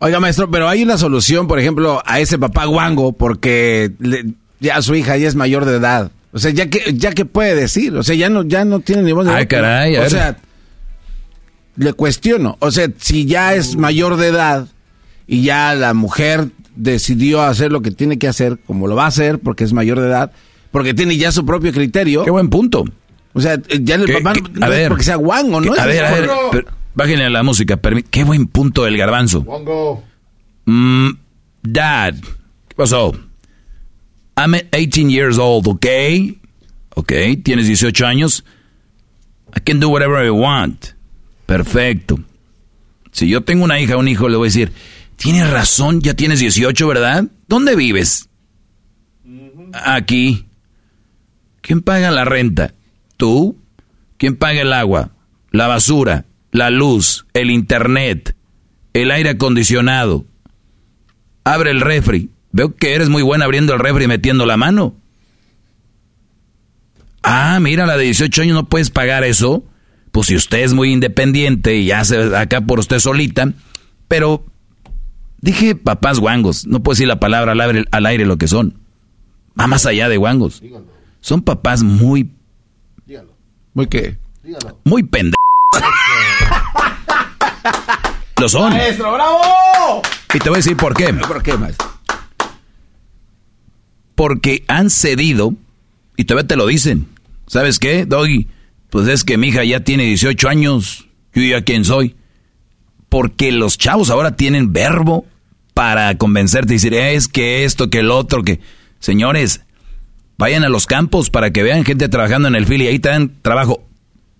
[0.00, 3.92] Oiga, maestro, pero hay una solución, por ejemplo, a ese papá guango, porque
[4.58, 6.10] ya su hija ya es mayor de edad.
[6.32, 9.02] O sea, ya que, ya que puede decir, o sea, ya no, ya no tiene
[9.02, 10.38] ni voz de Ay, caray, O sea,
[11.76, 12.56] le cuestiono.
[12.60, 14.68] O sea, si ya es mayor de edad
[15.30, 19.06] y ya la mujer decidió hacer lo que tiene que hacer, como lo va a
[19.06, 20.32] hacer, porque es mayor de edad,
[20.72, 22.24] porque tiene ya su propio criterio.
[22.24, 22.84] Qué buen punto.
[23.32, 25.72] O sea, ya el papá no, a ver, porque sea guango, ¿no?
[25.74, 26.66] A ver, a ver,
[26.96, 27.78] bájenle a la música.
[28.10, 29.42] Qué buen punto el garbanzo.
[29.42, 30.02] Guango.
[30.64, 31.10] Mm,
[31.62, 32.14] dad,
[32.66, 33.12] ¿qué pasó?
[34.36, 35.86] I'm 18 years old, ¿ok?
[36.96, 37.12] Ok,
[37.44, 38.44] tienes 18 años.
[39.56, 40.86] I can do whatever I want.
[41.46, 42.18] Perfecto.
[43.12, 44.72] Si yo tengo una hija o un hijo, le voy a decir,
[45.20, 47.26] tienes razón, ya tienes 18, ¿verdad?
[47.46, 48.30] ¿Dónde vives?
[49.74, 50.46] Aquí.
[51.60, 52.72] ¿Quién paga la renta?
[53.18, 53.58] ¿Tú?
[54.16, 55.10] ¿Quién paga el agua?
[55.50, 58.34] La basura, la luz, el internet,
[58.94, 60.24] el aire acondicionado.
[61.44, 62.30] Abre el refri.
[62.52, 64.96] Veo que eres muy buena abriendo el refri y metiendo la mano.
[67.22, 69.64] Ah, mira, la de 18 años no puedes pagar eso.
[70.12, 73.52] Pues si usted es muy independiente y hace acá por usted solita.
[74.08, 74.46] Pero
[75.40, 76.66] dije papás guangos.
[76.66, 78.74] No puedo decir la palabra al aire, al aire lo que son.
[79.58, 80.62] Va más allá de guangos.
[81.20, 82.30] Son papás muy
[83.74, 84.16] ¿Muy qué?
[84.84, 85.36] Muy pendejos.
[88.40, 88.72] Lo son.
[88.72, 90.02] ¡Maestro, bravo!
[90.34, 91.12] Y te voy a decir por qué.
[91.12, 91.88] ¿Por qué, maestro?
[94.14, 95.54] Porque han cedido,
[96.16, 97.06] y todavía te lo dicen.
[97.46, 98.48] ¿Sabes qué, Doggy?
[98.90, 101.08] Pues es que mi hija ya tiene 18 años.
[101.34, 102.16] Yo ya quién soy.
[103.10, 105.26] Porque los chavos ahora tienen verbo
[105.74, 108.60] para convencerte y decir, es que esto, que el otro, que...
[109.00, 109.62] Señores,
[110.40, 113.10] Vayan a los campos para que vean gente trabajando en el fil y ahí te
[113.10, 113.86] dan trabajo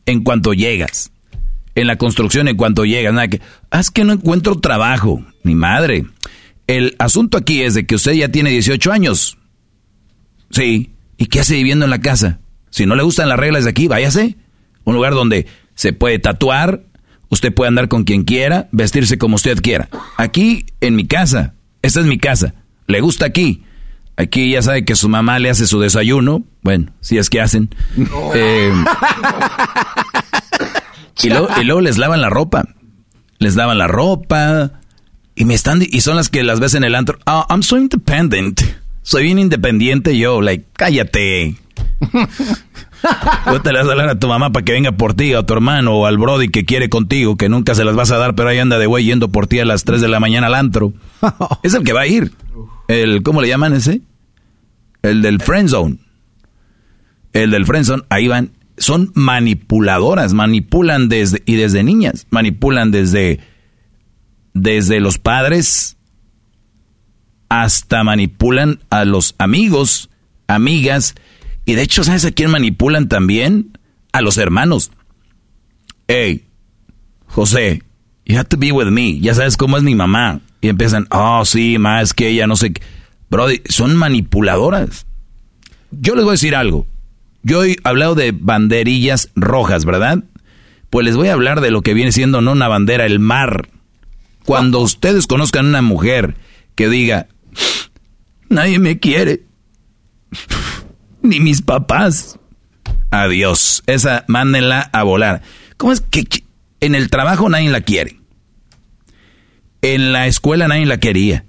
[0.07, 1.13] en cuanto llegas.
[1.75, 3.13] En la construcción en cuanto llegas.
[3.13, 5.23] Nada que, ah, es que no encuentro trabajo.
[5.43, 6.07] Mi madre.
[6.67, 9.37] El asunto aquí es de que usted ya tiene 18 años.
[10.49, 10.95] Sí.
[11.19, 12.41] ¿Y qué hace viviendo en la casa?
[12.71, 14.39] Si no le gustan las reglas de aquí, váyase.
[14.85, 16.81] Un lugar donde se puede tatuar,
[17.31, 19.89] usted puede andar con quien quiera, vestirse como usted quiera.
[20.19, 21.55] Aquí, en mi casa.
[21.83, 22.55] Esta es mi casa.
[22.87, 23.63] ¿Le gusta aquí?
[24.17, 26.45] Aquí ya sabe que su mamá le hace su desayuno.
[26.63, 27.71] Bueno, si es que hacen.
[28.35, 28.73] Eh,
[31.23, 31.31] y,
[31.65, 32.65] luego, les lavan la ropa.
[33.39, 34.73] Les lavan la ropa.
[35.35, 37.19] Y me están y son las que las ves en el antro.
[37.27, 38.61] Oh, I'm so independent.
[39.03, 40.43] Soy bien independiente yo.
[40.43, 41.57] Like, cállate.
[43.51, 45.43] Tú te las vas a hablar a tu mamá para que venga por ti, a
[45.43, 48.35] tu hermano o al Brody que quiere contigo, que nunca se las vas a dar,
[48.35, 50.55] pero ahí anda de güey yendo por ti a las 3 de la mañana al
[50.55, 50.93] antro.
[51.63, 52.33] Es el que va a ir.
[52.89, 54.03] El, ¿cómo le llaman ese?
[55.03, 55.99] El del friend zone.
[57.33, 58.53] El del friend zone, ahí van.
[58.77, 63.41] Son manipuladoras, manipulan desde, y desde niñas, manipulan desde,
[64.55, 65.99] desde los padres
[67.51, 70.09] hasta manipulan a los amigos,
[70.47, 71.17] amigas,
[71.65, 73.79] y de hecho, ¿sabes a quién manipulan también?
[74.13, 74.91] A los hermanos.
[76.09, 76.45] Hey,
[77.27, 77.83] José,
[78.25, 79.21] you have to be with me.
[79.21, 80.41] Ya sabes cómo es mi mamá.
[80.61, 82.83] Y empiezan, oh, sí, más que ella, no sé qué.
[83.31, 85.07] Brody, son manipuladoras.
[85.93, 86.87] Yo les voy a decir algo.
[87.43, 90.25] Yo he hablado de banderillas rojas, ¿verdad?
[90.91, 93.69] Pues les voy a hablar de lo que viene siendo no una bandera, el mar.
[94.45, 96.35] Cuando ustedes conozcan una mujer
[96.75, 97.29] que diga,
[98.49, 99.45] nadie me quiere,
[101.23, 102.39] ni mis papás,
[103.11, 105.43] adiós, esa mándenla a volar.
[105.77, 106.25] ¿Cómo es que
[106.81, 108.21] en el trabajo nadie la quiere?
[109.83, 111.45] En la escuela nadie la quería.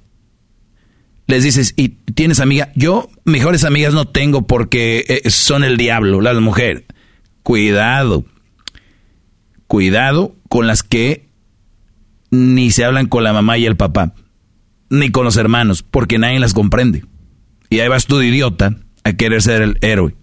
[1.28, 2.72] Les dices, ¿y tienes amiga?
[2.76, 6.84] Yo mejores amigas no tengo porque eh, son el diablo, las mujeres.
[7.44, 8.26] Cuidado.
[9.68, 11.30] Cuidado con las que
[12.30, 14.14] ni se hablan con la mamá y el papá,
[14.90, 17.06] ni con los hermanos, porque nadie las comprende.
[17.70, 20.14] Y ahí vas tú de idiota a querer ser el héroe.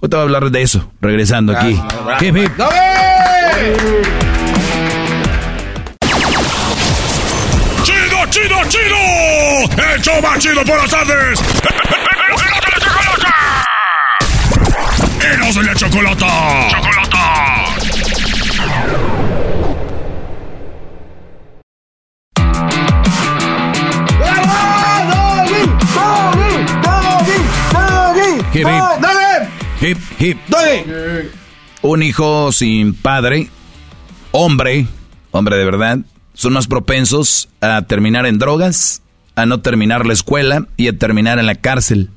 [0.00, 1.80] Hoy te voy a hablar de eso, regresando aquí.
[7.82, 8.96] ¡Chido, chido, chido!
[9.94, 11.40] ¡El show más chido por las tardes!
[15.22, 16.26] ¡Eros de la chocolata!
[16.70, 16.99] ¡Chocolata!
[28.60, 28.66] Hip,
[29.80, 29.96] hip.
[30.18, 31.32] Hip, hip.
[31.80, 33.48] Un hijo sin padre,
[34.32, 34.86] hombre,
[35.30, 36.00] hombre de verdad,
[36.34, 39.02] son más propensos a terminar en drogas,
[39.36, 42.10] a no terminar la escuela y a terminar en la cárcel.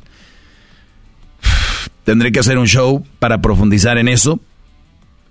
[2.03, 4.41] Tendré que hacer un show para profundizar en eso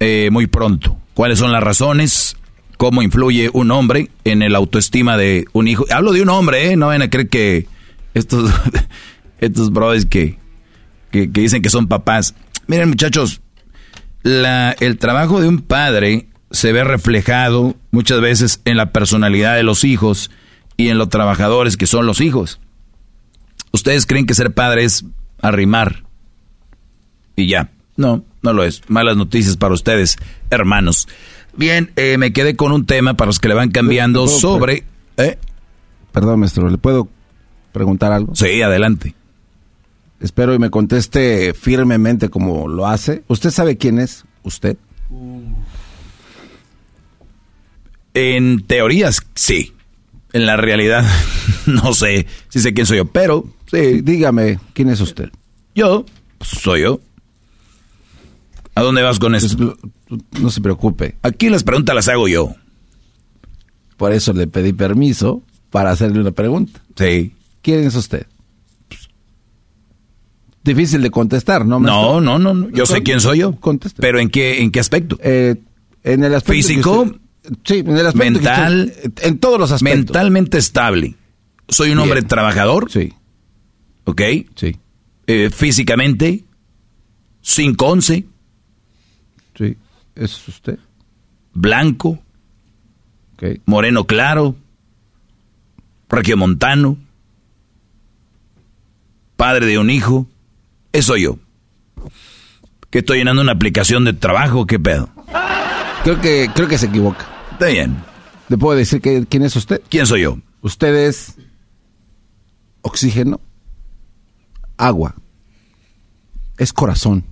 [0.00, 0.96] eh, muy pronto.
[1.12, 2.36] ¿Cuáles son las razones?
[2.78, 5.84] ¿Cómo influye un hombre en el autoestima de un hijo?
[5.90, 6.76] Hablo de un hombre, ¿eh?
[6.76, 7.66] No van a creer que
[8.14, 8.50] estos,
[9.40, 10.38] estos brothers que,
[11.12, 12.34] que, que dicen que son papás.
[12.66, 13.40] Miren muchachos,
[14.22, 19.62] la, el trabajo de un padre se ve reflejado muchas veces en la personalidad de
[19.62, 20.30] los hijos
[20.76, 22.58] y en los trabajadores que son los hijos.
[23.72, 25.04] Ustedes creen que ser padre es
[25.40, 26.02] arrimar
[27.36, 27.70] y ya.
[27.96, 28.82] No, no lo es.
[28.88, 30.16] Malas noticias para ustedes,
[30.50, 31.08] hermanos.
[31.56, 34.84] Bien, eh, me quedé con un tema para los que le van cambiando ¿Puedo- sobre...
[35.16, 35.38] ¿eh?
[36.12, 37.08] Perdón, maestro, ¿le puedo
[37.72, 38.34] preguntar algo?
[38.34, 39.14] Sí, adelante.
[40.22, 43.24] Espero y me conteste firmemente como lo hace.
[43.28, 44.76] ¿Usted sabe quién es usted?
[48.14, 49.72] En teorías, sí.
[50.32, 51.04] En la realidad,
[51.66, 55.30] no sé si sé quién soy yo, pero Sí, dígame, ¿quién es usted?
[55.74, 56.04] yo
[56.38, 57.00] pues, soy yo.
[58.74, 59.76] ¿A dónde vas con Pues, esto?
[60.40, 61.16] no se preocupe.
[61.22, 62.54] Aquí las preguntas las hago yo.
[63.96, 66.80] Por eso le pedí permiso para hacerle una pregunta.
[66.96, 67.34] Sí.
[67.62, 68.26] ¿Quién es usted?
[70.64, 71.80] Difícil de contestar, ¿no?
[71.80, 72.70] No, no, no, no.
[72.70, 73.56] Yo sé quién soy yo.
[73.56, 74.00] Conteste.
[74.00, 75.18] Pero ¿en qué, en qué aspecto?
[75.22, 75.56] Eh,
[76.04, 77.02] en el aspecto ¿Físico?
[77.02, 77.18] usted-
[77.64, 78.92] sí, en el aspecto Mental.
[78.96, 79.98] usted- en todos los aspectos.
[79.98, 81.16] Mentalmente estable.
[81.68, 82.28] Soy un hombre Bien.
[82.28, 83.12] trabajador, Sí,
[84.04, 84.20] ¿ok?
[84.54, 84.76] sí,
[85.26, 86.44] Eh, físicamente,
[87.42, 88.24] 5'11",
[89.56, 89.76] sí.
[90.14, 90.78] ¿Eso es usted?
[91.54, 92.18] blanco,
[93.34, 93.58] Ok.
[93.66, 94.54] moreno claro,
[96.08, 96.98] regiomontano,
[99.36, 100.26] padre de un hijo.
[100.92, 101.38] Eso soy yo.
[102.90, 104.66] ¿Que estoy llenando una aplicación de trabajo?
[104.66, 105.08] ¿Qué pedo?
[106.04, 107.26] Creo que, creo que se equivoca.
[107.52, 107.96] Está bien.
[108.48, 109.80] ¿Le puedo decir que, quién es usted?
[109.88, 110.38] ¿Quién soy yo?
[110.60, 111.36] Usted es
[112.82, 113.40] oxígeno,
[114.76, 115.14] agua,
[116.58, 117.24] es corazón,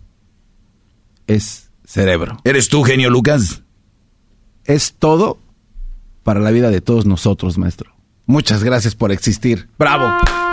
[1.26, 3.62] es cerebro, ¿Eres tú, genio Lucas?
[4.64, 5.38] es todo
[6.22, 7.92] para la vida de todos nosotros, maestro.
[8.26, 9.68] Muchas gracias por existir.
[9.78, 10.04] ¡Bravo!
[10.22, 10.49] ¡Bravo!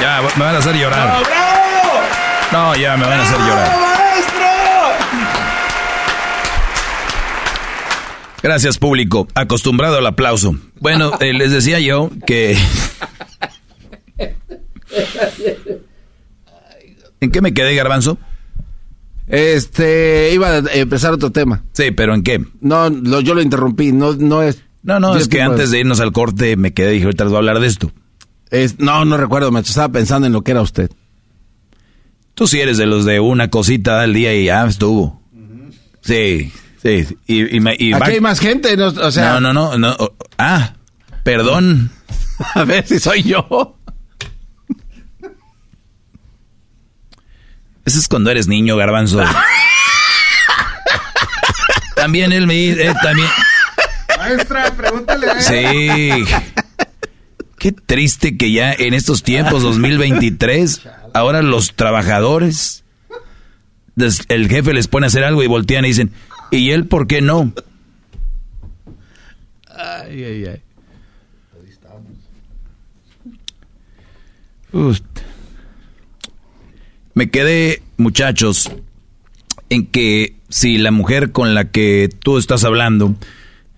[0.00, 1.22] Ya, me van a hacer llorar.
[1.22, 2.00] ¡Bravo!
[2.52, 3.66] No, ya me van a hacer llorar.
[3.68, 4.46] ¡Bravo, maestro!
[8.42, 9.28] Gracias, público.
[9.34, 10.56] Acostumbrado al aplauso.
[10.78, 12.56] Bueno, eh, les decía yo que...
[17.20, 18.16] ¿En qué me quedé, garbanzo?
[19.26, 21.62] Este, iba a empezar otro tema.
[21.72, 22.42] Sí, pero ¿en qué?
[22.60, 24.62] No, lo- yo lo interrumpí, no, no es...
[24.82, 27.30] No, no, es que antes de irnos al corte me quedé y dije, ahorita les
[27.30, 27.92] voy a hablar de esto.
[28.50, 30.90] Es- no, no recuerdo, maestro, estaba pensando en lo que era usted.
[32.34, 35.20] Tú sí eres de los de una cosita al día y ya estuvo.
[36.02, 37.06] Sí, sí.
[37.26, 39.34] Y, y me- y Aquí hay más gente, no, o sea...
[39.34, 39.96] No, no, no, no.
[39.98, 40.74] oh, Ah,
[41.22, 41.90] perdón.
[42.54, 43.76] A ver si soy yo.
[47.84, 49.22] Ese es cuando eres niño, garbanzo.
[51.96, 53.28] también él me dice, eh, también.
[54.16, 55.42] Maestra, pregúntale a él.
[55.42, 56.24] Sí.
[57.60, 60.80] Qué triste que ya en estos tiempos, 2023,
[61.12, 62.84] ahora los trabajadores,
[64.28, 66.10] el jefe les pone a hacer algo y voltean y dicen,
[66.50, 67.52] ¿y él por qué no?
[69.68, 70.62] Ay, ay, ay.
[77.12, 78.72] Me quedé, muchachos,
[79.68, 83.16] en que si la mujer con la que tú estás hablando,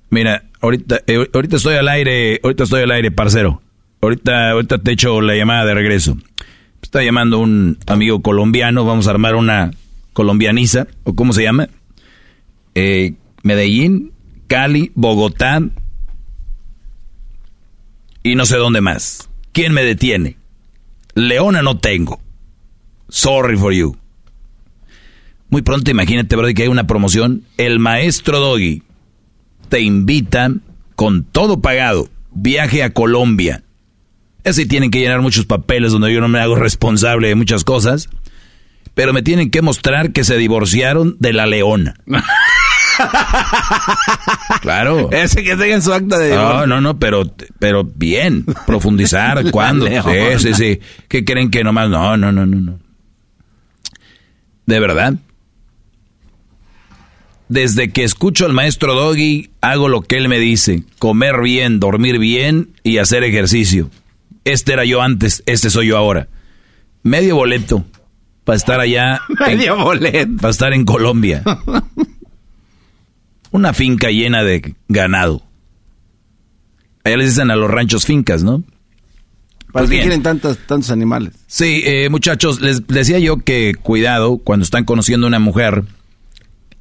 [0.09, 3.62] mira, ahorita, eh, ahorita estoy al aire, ahorita estoy al aire, parcero.
[4.05, 6.19] Ahorita, ahorita te echo la llamada de regreso.
[6.83, 9.71] Está llamando un amigo colombiano, vamos a armar una
[10.13, 11.69] colombianiza, o cómo se llama.
[12.75, 14.11] Eh, Medellín,
[14.49, 15.63] Cali, Bogotá
[18.25, 19.31] y no sé dónde más.
[19.53, 20.37] ¿Quién me detiene?
[21.15, 22.21] Leona no tengo.
[23.09, 23.97] Sorry for you.
[25.49, 27.45] Muy pronto imagínate, Brody, que hay una promoción.
[27.57, 28.83] El maestro Doggy
[29.69, 30.53] te invita
[30.97, 32.09] con todo pagado.
[32.33, 33.63] Viaje a Colombia.
[34.45, 38.09] Así tienen que llenar muchos papeles donde yo no me hago responsable de muchas cosas.
[38.95, 41.95] Pero me tienen que mostrar que se divorciaron de la leona.
[44.61, 45.11] claro.
[45.11, 46.35] Ese que tenga en su acta de...
[46.35, 47.25] No, no, no, pero,
[47.59, 48.45] pero bien.
[48.67, 49.87] Profundizar, ¿cuándo?
[49.87, 49.95] Sí,
[50.39, 50.81] sí, sí.
[51.09, 51.89] ¿Qué creen que nomás?
[51.89, 52.79] No, no, no, no, no.
[54.67, 55.15] ¿De verdad?
[57.49, 60.85] Desde que escucho al maestro Doggy, hago lo que él me dice.
[60.99, 63.91] Comer bien, dormir bien y hacer ejercicio.
[64.45, 66.29] Este era yo antes, este soy yo ahora.
[67.03, 67.85] Medio boleto
[68.45, 69.21] para estar allá.
[69.47, 70.37] Medio boleto.
[70.41, 71.43] Para estar en Colombia.
[73.51, 75.43] Una finca llena de ganado.
[77.05, 78.63] Allá les dicen a los ranchos fincas, ¿no?
[79.73, 81.35] ¿Para pues qué quieren tantos, tantos animales?
[81.47, 85.85] Sí, eh, muchachos, les decía yo que cuidado cuando están conociendo a una mujer,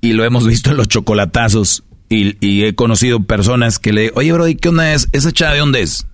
[0.02, 4.48] y lo hemos visto en los chocolatazos, y, he conocido personas que le, oye, bro,
[4.48, 5.08] ¿y qué onda es?
[5.14, 6.06] ¿Esa chava de dónde es?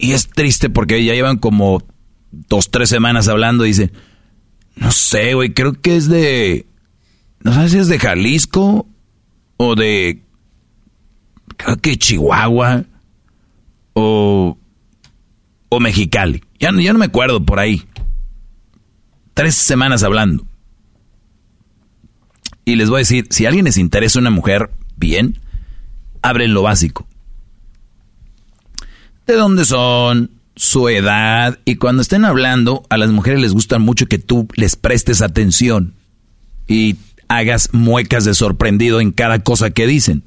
[0.00, 1.82] Y es triste porque ya llevan como
[2.30, 3.92] dos, tres semanas hablando y dice,
[4.76, 6.66] no sé, güey, creo que es de,
[7.40, 8.86] no sé si es de Jalisco
[9.58, 10.22] o de,
[11.56, 12.84] creo que Chihuahua
[13.92, 14.56] o
[15.70, 16.42] o Mexicali.
[16.58, 17.82] Ya, ya no me acuerdo por ahí.
[19.32, 20.44] Tres semanas hablando.
[22.66, 25.38] Y les voy a decir, si alguien les interesa una mujer, bien,
[26.20, 27.06] abren lo básico.
[29.30, 30.32] ¿De dónde son?
[30.56, 31.60] Su edad.
[31.64, 35.94] Y cuando estén hablando, a las mujeres les gusta mucho que tú les prestes atención.
[36.66, 36.96] Y
[37.28, 40.24] hagas muecas de sorprendido en cada cosa que dicen.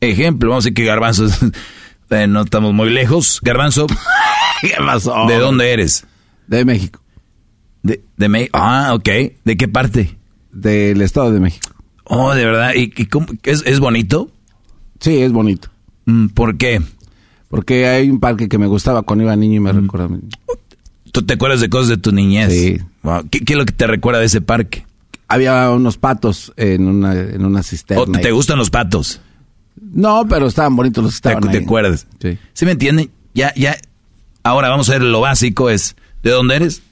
[0.00, 1.26] Ejemplo, vamos a decir que Garbanzo,
[2.10, 3.38] eh, no estamos muy lejos.
[3.42, 3.86] Garbanzo,
[4.62, 5.26] ¿Qué pasó?
[5.28, 6.06] ¿De dónde eres?
[6.46, 7.02] De México.
[7.82, 8.58] De, de México.
[8.58, 9.10] Ah, ok.
[9.44, 10.16] ¿De qué parte?
[10.52, 11.68] Del Estado de México.
[12.04, 12.72] Oh, de verdad.
[12.74, 13.26] ¿Y, cómo?
[13.42, 14.32] ¿Es, ¿Es, bonito?
[15.00, 15.68] Sí, es bonito.
[16.06, 16.80] Mm, ¿Por qué?
[17.48, 19.80] Porque hay un parque que me gustaba cuando iba niño y me mm.
[19.82, 20.08] recuerda.
[21.12, 22.52] ¿Tú te acuerdas de cosas de tu niñez?
[22.52, 22.78] Sí.
[23.30, 24.86] ¿Qué, es lo que te recuerda de ese parque?
[25.26, 28.20] Había unos patos en una, en una cisterna.
[28.20, 29.20] ¿Te gustan los patos?
[29.80, 31.58] No, pero estaban bonitos los que estaban ¿Te, ahí.
[31.58, 32.06] ¿Te acuerdas?
[32.20, 32.38] Sí.
[32.52, 33.10] ¿Sí me entienden?
[33.34, 33.76] Ya, ya,
[34.48, 36.82] Ahora vamos a ver lo básico es, ¿de dónde eres?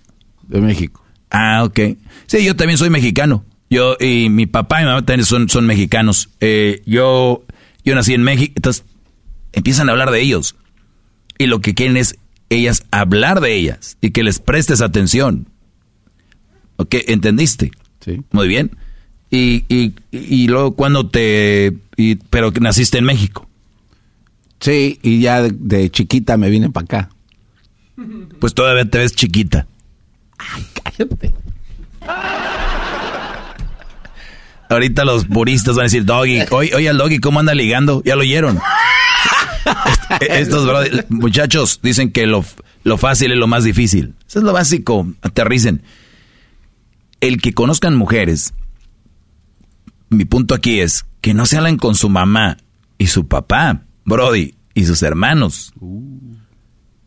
[0.47, 1.03] De México.
[1.31, 1.81] Ah, ok.
[2.27, 3.45] Sí, yo también soy mexicano.
[3.71, 6.29] Yo y mi papá y mi mamá también son, son mexicanos.
[6.41, 7.45] Eh, yo,
[7.83, 8.85] yo nací en México, entonces
[9.57, 10.55] empiezan a hablar de ellos.
[11.39, 12.17] Y lo que quieren es
[12.49, 15.49] ellas hablar de ellas y que les prestes atención.
[16.77, 16.95] ¿Ok?
[17.09, 17.73] ¿Entendiste?
[18.05, 18.23] Sí.
[18.31, 18.77] Muy bien.
[19.31, 21.77] Y, y, y luego cuando te...
[21.97, 23.49] Y, pero que naciste en México.
[24.61, 27.11] Sí, y ya de, de chiquita me vine para acá.
[28.39, 29.67] Pues todavía te ves chiquita.
[30.39, 31.33] Ay, cállate.
[34.69, 38.03] Ahorita los puristas van a decir, Doggy, oye, oye al Doggy, ¿cómo anda ligando?
[38.05, 38.59] Ya lo oyeron.
[40.21, 40.69] Estos
[41.09, 42.45] muchachos dicen que lo,
[42.85, 44.15] lo fácil es lo más difícil.
[44.29, 45.83] Eso es lo básico, aterricen.
[47.21, 48.55] El que conozcan mujeres,
[50.09, 52.59] mi punto aquí es que no se hablan con su mamá
[52.99, 55.73] y su papá, Brody, y sus hermanos.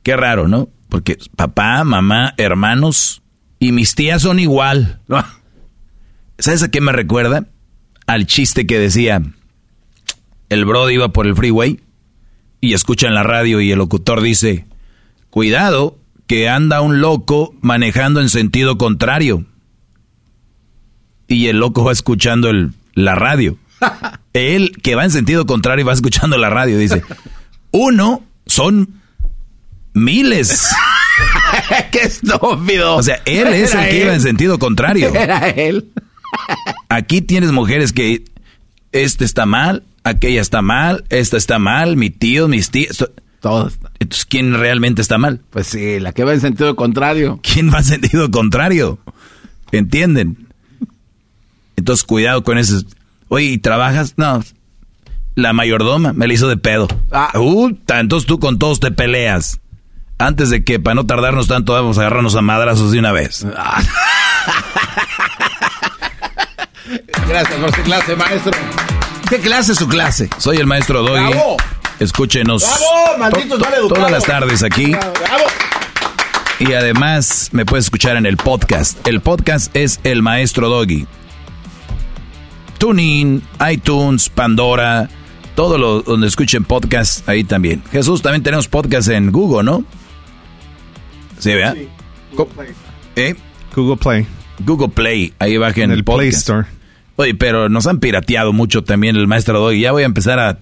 [0.03, 0.69] Qué raro, ¿no?
[0.89, 3.21] Porque papá, mamá, hermanos
[3.59, 5.01] y mis tías son igual.
[6.39, 7.47] ¿Sabes a qué me recuerda?
[8.07, 9.21] Al chiste que decía,
[10.49, 11.79] el Brody iba por el freeway
[12.61, 14.65] y escucha en la radio y el locutor dice,
[15.29, 15.97] cuidado,
[16.27, 19.45] que anda un loco manejando en sentido contrario.
[21.27, 23.57] Y el loco va escuchando el, la radio.
[24.33, 26.77] Él, que va en sentido contrario, va escuchando la radio.
[26.77, 27.03] Dice,
[27.71, 29.01] uno, son
[29.93, 30.69] miles.
[31.91, 32.95] ¡Qué estúpido!
[32.95, 35.09] O sea, él es el que iba en sentido contrario.
[35.13, 35.91] Era él.
[36.89, 38.23] Aquí tienes mujeres que
[38.91, 43.05] este está mal, aquella está mal, esta está mal, mi tío, mis tíos.
[43.39, 45.41] Todo Entonces, ¿quién realmente está mal?
[45.49, 47.39] Pues sí, la que va en sentido contrario.
[47.41, 48.99] ¿Quién va en sentido contrario?
[49.71, 50.47] ¿Entienden?
[51.77, 52.81] Entonces, cuidado con eso.
[53.29, 54.15] Oye, ¿y trabajas?
[54.17, 54.43] No.
[55.35, 56.87] La mayordoma me la hizo de pedo.
[57.11, 59.61] Ah, uh, tantos tú con todos te peleas.
[60.17, 63.45] Antes de que, para no tardarnos tanto, vamos a agarrarnos a madrazos de una vez.
[67.29, 68.51] Gracias por su clase, maestro.
[69.29, 70.27] ¿Qué clase es su clase?
[70.39, 71.29] Soy el maestro Doggy.
[71.29, 71.57] ¡Bravo!
[71.99, 72.65] Escúchenos
[73.87, 74.91] todas las tardes aquí.
[74.91, 75.45] ¡Bravo!
[76.59, 79.07] Y además me puedes escuchar en el podcast.
[79.07, 81.05] El podcast es El Maestro Doggy.
[82.79, 85.09] TuneIn, iTunes, Pandora,
[85.55, 87.83] todo lo donde escuchen podcast, ahí también.
[87.91, 89.83] Jesús, también tenemos podcast en Google, ¿no?
[91.37, 91.75] Sí, ¿verdad?
[93.15, 93.35] ¿Eh?
[93.75, 94.27] Google Play.
[94.65, 96.29] Google Play, ahí bajen En el, el Play.
[96.29, 96.78] Store.
[97.19, 99.81] Oye, pero nos han pirateado mucho también el Maestro Doggy.
[99.81, 100.57] Ya voy a empezar a...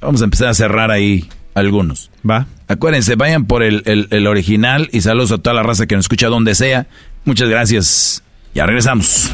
[0.00, 2.10] Vamos a empezar a cerrar ahí algunos.
[2.28, 2.46] Va.
[2.66, 6.06] Acuérdense, vayan por el, el- el original y saludos a toda la raza que nos
[6.06, 6.86] escucha donde sea.
[7.26, 8.22] Muchas gracias.
[8.54, 9.30] Ya regresamos.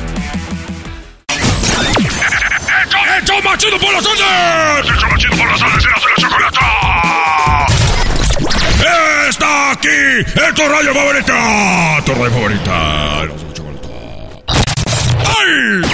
[1.28, 4.90] ¡El show más chido por las tardes!
[4.90, 5.60] ¡El show más chido por las!
[5.60, 7.66] ¡Erasmo y la chocolata!
[9.28, 9.88] ¡Está aquí!
[10.48, 12.02] ¡En tu radio favorita!
[12.04, 13.22] ¡Tu radio favorita!
[15.36, 15.93] ¡Ay!